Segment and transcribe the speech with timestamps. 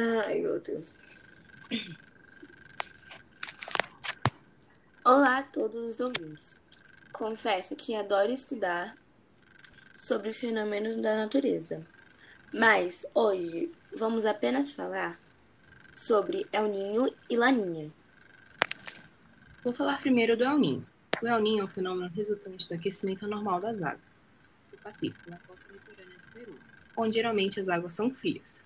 [0.00, 0.96] Ai, meu Deus.
[5.04, 6.60] Olá a todos os ouvintes.
[7.12, 8.96] Confesso que adoro estudar
[9.96, 11.84] sobre os fenômenos da natureza.
[12.54, 15.18] Mas hoje vamos apenas falar
[15.96, 17.92] sobre El Ninho e Laninha.
[19.64, 20.86] Vou falar primeiro do El Ninho.
[21.20, 24.24] O El Ninho é um fenômeno resultante do aquecimento anormal das águas
[24.70, 26.60] do Pacífico, na costa litorânea do Peru,
[26.96, 28.64] onde geralmente as águas são frias.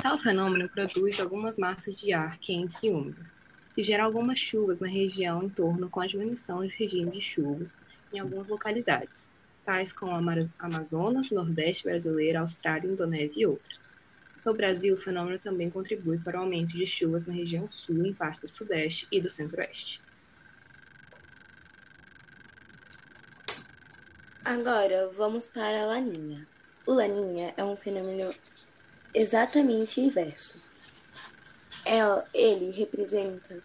[0.00, 3.42] Tal fenômeno produz algumas massas de ar quentes e úmidas,
[3.74, 7.80] que geram algumas chuvas na região em torno com a diminuição de regime de chuvas
[8.12, 9.30] em algumas localidades,
[9.64, 10.12] tais como
[10.58, 13.92] Amazonas, Nordeste brasileiro, Austrália, Indonésia e outras.
[14.44, 18.14] No Brasil, o fenômeno também contribui para o aumento de chuvas na região sul, em
[18.14, 20.00] parte do Sudeste e do Centro-Oeste.
[24.44, 26.46] Agora vamos para a Laninha.
[26.86, 28.32] O Laninha é um fenômeno
[29.20, 30.58] exatamente inverso.
[31.84, 31.98] É,
[32.34, 33.62] ele representa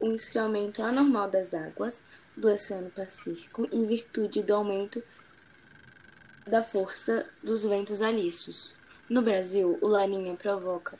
[0.00, 2.02] um esfriamento anormal das águas
[2.36, 5.02] do Oceano Pacífico em virtude do aumento
[6.46, 8.74] da força dos ventos alícios.
[9.08, 10.98] No Brasil, o Laninha provoca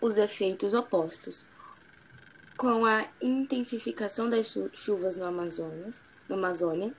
[0.00, 1.46] os efeitos opostos,
[2.56, 6.94] com a intensificação das chuvas no Amazonas, na Amazônia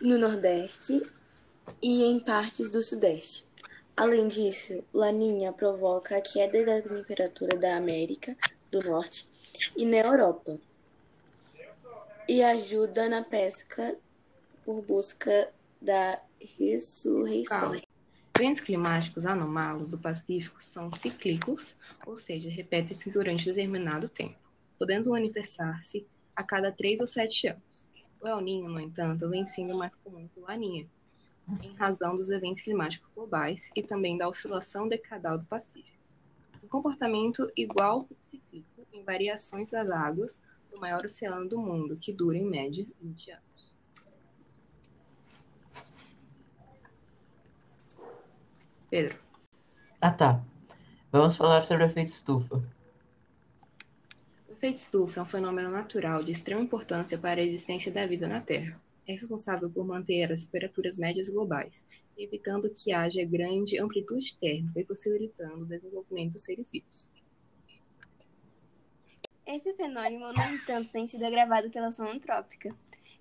[0.00, 1.00] no Nordeste
[1.80, 3.46] e em partes do Sudeste.
[3.96, 8.36] Além disso, Laninha provoca a queda da temperatura da América
[8.70, 9.28] do Norte
[9.76, 10.58] e na Europa
[12.28, 13.96] e ajuda na pesca
[14.64, 16.20] por busca da
[16.58, 17.80] ressurreição.
[18.38, 21.76] Eventos climáticos anômalos do Pacífico são cíclicos,
[22.06, 24.38] ou seja, repetem-se durante determinado tempo,
[24.78, 27.90] podendo manifestar-se a cada três ou sete anos.
[28.20, 30.88] O El Niño, no entanto, vem sendo mais comum que o Laninha,
[31.62, 35.98] em razão dos eventos climáticos globais e também da oscilação decadal do Pacífico.
[36.62, 42.38] Um comportamento igual cíclico em variações das águas do maior oceano do mundo, que dura
[42.38, 43.76] em média 20 anos.
[48.88, 49.18] Pedro.
[50.00, 50.44] Ah, tá.
[51.10, 52.62] Vamos falar sobre o efeito estufa
[54.62, 58.40] efeito estufa é um fenômeno natural de extrema importância para a existência da vida na
[58.40, 58.80] Terra.
[59.06, 61.86] É responsável por manter as temperaturas médias globais,
[62.16, 67.10] evitando que haja grande amplitude térmica e possibilitando o desenvolvimento dos seres vivos.
[69.44, 72.74] Esse fenômeno, no entanto, tem sido agravado pela ação antrópica,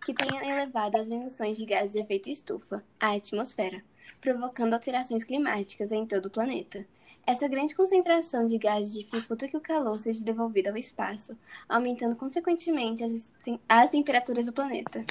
[0.06, 3.84] que tem elevado as emissões de gases de efeito estufa à atmosfera,
[4.20, 6.86] provocando alterações climáticas em todo o planeta.
[7.26, 11.38] Essa grande concentração de gases dificulta que o calor seja devolvido ao espaço,
[11.68, 13.32] aumentando consequentemente as,
[13.68, 15.06] as temperaturas do planeta.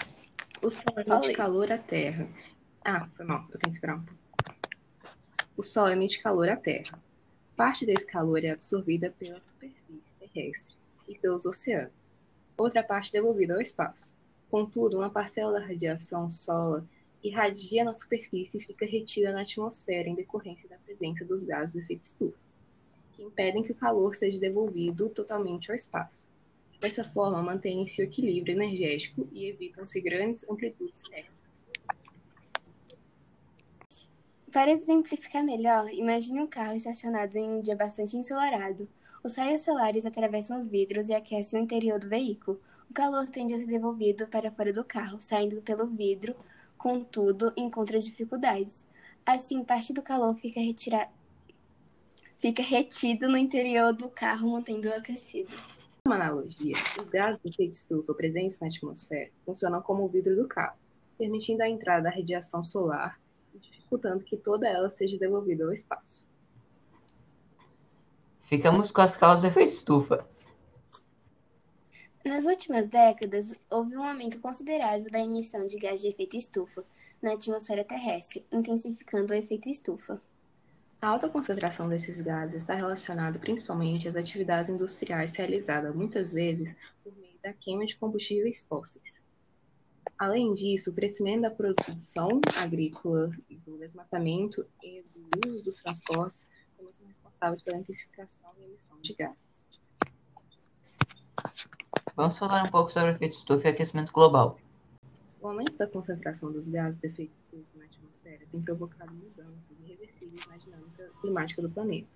[0.62, 2.28] O Sol emite calor à Terra.
[2.84, 4.21] Ah, foi mal, eu tenho que esperar um pouco.
[5.56, 7.03] O Sol emite calor à Terra.
[7.56, 10.76] Parte desse calor é absorvida pela superfície terrestre
[11.09, 12.20] e pelos oceanos.
[12.59, 14.15] Outra parte devolvida ao espaço.
[14.50, 16.84] Contudo, uma parcela da radiação solar
[17.22, 21.81] irradia na superfície e fica retida na atmosfera em decorrência da presença dos gases do
[21.81, 22.38] efeito estufa,
[23.12, 26.28] que impedem que o calor seja devolvido totalmente ao espaço.
[26.80, 31.68] Dessa forma, mantém-se o equilíbrio energético e evitam-se grandes amplitudes térmicas.
[34.50, 38.88] Para exemplificar melhor, imagine um carro estacionado em um dia bastante ensolarado.
[39.22, 42.60] Os raios solares atravessam os vidros e aquecem o interior do veículo.
[42.90, 46.34] O calor tende a ser devolvido para fora do carro, saindo pelo vidro
[46.80, 48.86] contudo, encontra dificuldades.
[49.24, 51.10] Assim, parte do calor fica, retirado,
[52.38, 55.54] fica retido no interior do carro, mantendo-o aquecido.
[56.10, 60.48] Uma analogia, os gases do efeito estufa presentes na atmosfera funcionam como o vidro do
[60.48, 60.76] carro,
[61.16, 63.21] permitindo a entrada da radiação solar
[63.54, 66.26] e dificultando que toda ela seja devolvida ao espaço.
[68.41, 70.28] Ficamos com as causas do efeito estufa.
[72.25, 76.84] Nas últimas décadas, houve um aumento considerável da emissão de gás de efeito estufa
[77.22, 80.20] na atmosfera terrestre, intensificando o efeito estufa.
[81.03, 87.17] A alta concentração desses gases está relacionada principalmente às atividades industriais realizadas muitas vezes por
[87.17, 89.25] meio da queima de combustíveis fósseis.
[90.19, 93.31] Além disso, o crescimento da produção agrícola,
[93.64, 99.14] do desmatamento e do uso dos transportes também são responsáveis pela intensificação e emissão de
[99.14, 99.64] gases.
[102.14, 104.58] Vamos falar um pouco sobre o efeito estufa e aquecimento global.
[105.40, 110.46] O aumento da concentração dos gases de efeito estufa na atmosfera tem provocado mudanças irreversíveis
[110.46, 112.08] na dinâmica climática do planeta.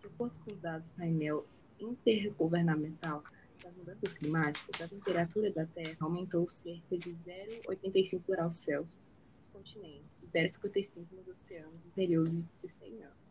[0.00, 1.46] De acordo com os dados do painel
[1.78, 3.22] intergovernamental
[3.62, 10.18] das mudanças climáticas, a temperatura da Terra aumentou cerca de 0,85 graus Celsius nos continentes
[10.22, 13.21] e 0,55 nos oceanos em período de 100 anos.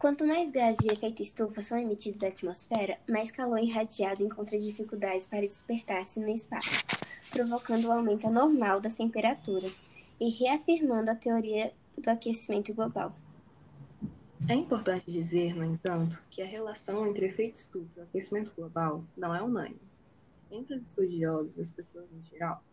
[0.00, 5.26] Quanto mais gases de efeito estufa são emitidos à atmosfera, mais calor irradiado encontra dificuldades
[5.26, 6.70] para dispersar-se no espaço,
[7.30, 9.84] provocando o aumento anormal das temperaturas
[10.18, 13.14] e reafirmando a teoria do aquecimento global.
[14.48, 19.34] É importante dizer, no entanto, que a relação entre efeito estufa e aquecimento global não
[19.34, 19.82] é unânime.
[20.50, 22.64] Entre os estudiosos e as pessoas em geral,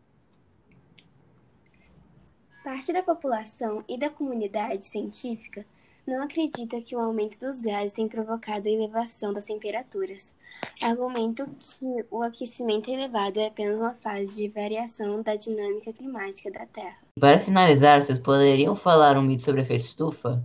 [2.64, 5.66] parte da população e da comunidade científica
[6.08, 10.34] não acredita que o aumento dos gases tem provocado a elevação das temperaturas.
[10.82, 16.66] Argumento que o aquecimento elevado é apenas uma fase de variação da dinâmica climática da
[16.66, 16.98] Terra.
[17.20, 20.42] Para finalizar, vocês poderiam falar um mito sobre efeito estufa?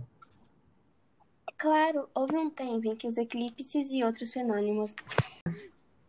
[1.57, 4.93] Claro, houve um tempo em que os eclipses e outros fenômenos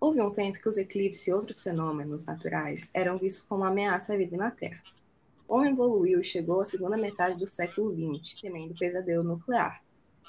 [0.00, 4.12] Houve um tempo que os eclipses e outros fenômenos naturais eram vistos como uma ameaça
[4.12, 4.82] à vida na Terra.
[5.46, 9.82] O homem evoluiu e chegou à segunda metade do século XX, temendo pesadelo nuclear,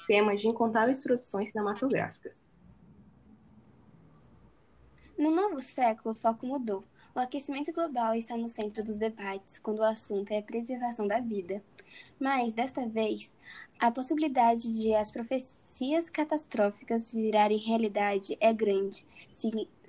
[0.06, 2.50] tema de incontáveis produções cinematográficas.
[5.18, 6.84] No novo século, o foco mudou.
[7.14, 11.18] O aquecimento global está no centro dos debates quando o assunto é a preservação da
[11.18, 11.64] vida.
[12.20, 13.32] Mas, desta vez,
[13.78, 19.06] a possibilidade de as profecias catastróficas virarem realidade é grande,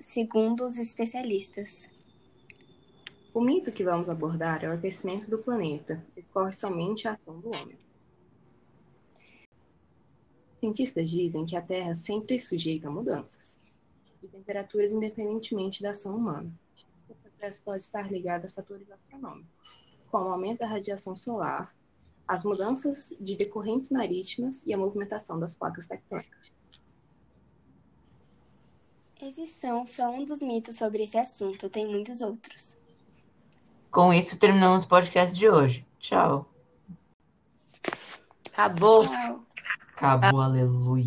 [0.00, 1.90] segundo os especialistas.
[3.38, 7.38] O mito que vamos abordar é o aquecimento do planeta, que ocorre somente à ação
[7.38, 7.78] do homem.
[10.56, 13.60] Cientistas dizem que a Terra sempre é sujeita a mudanças
[14.20, 16.52] de temperaturas independentemente da ação humana.
[17.08, 19.70] O processo pode estar ligado a fatores astronômicos,
[20.10, 21.72] como o aumento da radiação solar,
[22.26, 26.56] as mudanças de decorrentes marítimas e a movimentação das placas tectônicas.
[29.22, 32.76] Esses são só um dos mitos sobre esse assunto, tem muitos outros.
[33.90, 35.86] Com isso, terminamos o podcast de hoje.
[35.98, 36.46] Tchau.
[38.52, 39.06] Acabou.
[39.96, 41.06] Acabou, aleluia.